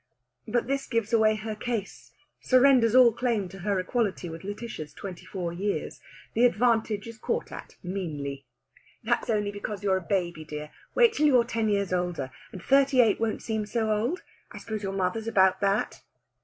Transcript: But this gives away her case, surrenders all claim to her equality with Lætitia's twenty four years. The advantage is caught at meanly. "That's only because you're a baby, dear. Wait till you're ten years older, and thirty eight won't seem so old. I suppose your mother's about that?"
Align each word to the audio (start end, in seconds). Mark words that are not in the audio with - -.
But 0.47 0.65
this 0.65 0.87
gives 0.87 1.13
away 1.13 1.35
her 1.35 1.53
case, 1.53 2.11
surrenders 2.41 2.95
all 2.95 3.13
claim 3.13 3.47
to 3.49 3.59
her 3.59 3.79
equality 3.79 4.29
with 4.29 4.41
Lætitia's 4.41 4.95
twenty 4.95 5.27
four 5.27 5.53
years. 5.53 5.99
The 6.33 6.43
advantage 6.45 7.05
is 7.07 7.19
caught 7.19 7.51
at 7.51 7.77
meanly. 7.83 8.47
"That's 9.03 9.29
only 9.29 9.51
because 9.51 9.83
you're 9.83 9.97
a 9.97 10.01
baby, 10.01 10.43
dear. 10.43 10.71
Wait 10.95 11.13
till 11.13 11.27
you're 11.27 11.43
ten 11.43 11.69
years 11.69 11.93
older, 11.93 12.31
and 12.51 12.63
thirty 12.63 12.99
eight 12.99 13.19
won't 13.19 13.43
seem 13.43 13.67
so 13.67 13.91
old. 13.91 14.23
I 14.51 14.57
suppose 14.57 14.81
your 14.81 14.91
mother's 14.93 15.27
about 15.27 15.59
that?" 15.61 16.01